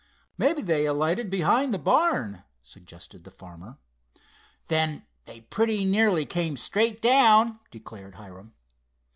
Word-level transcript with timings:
"Mebbe 0.35 0.65
they 0.65 0.87
alighted 0.87 1.29
behind 1.29 1.71
the 1.71 1.77
barn," 1.77 2.43
suggested 2.63 3.23
the 3.23 3.29
farmer. 3.29 3.77
"Then 4.67 5.05
they 5.25 5.41
pretty 5.41 5.85
nearly 5.85 6.25
came 6.25 6.57
straight 6.57 7.03
down," 7.03 7.59
declared 7.69 8.15
Hiram. 8.15 8.55